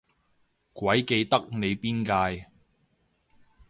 [0.73, 2.47] 鬼記得你邊屆